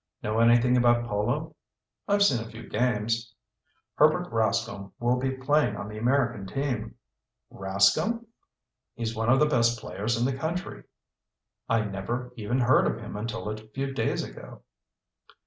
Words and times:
Know 0.23 0.39
anything 0.39 0.77
about 0.77 1.05
polo?" 1.05 1.55
"I've 2.07 2.23
seen 2.23 2.43
a 2.43 2.49
few 2.49 2.67
games." 2.67 3.35
"Herbert 3.93 4.33
Rascomb 4.33 4.93
will 4.99 5.17
be 5.19 5.29
playing 5.29 5.75
on 5.75 5.87
the 5.87 5.99
American 5.99 6.47
team." 6.47 6.95
"Rascomb!" 7.53 8.25
"He's 8.95 9.15
one 9.15 9.29
of 9.29 9.39
the 9.39 9.45
best 9.45 9.79
players 9.79 10.17
in 10.19 10.25
the 10.25 10.33
country." 10.33 10.85
"I 11.69 11.81
never 11.81 12.33
even 12.35 12.57
heard 12.61 12.87
of 12.87 12.99
him 12.99 13.15
until 13.15 13.47
a 13.47 13.55
few 13.57 13.93
days 13.93 14.23
ago." 14.23 14.63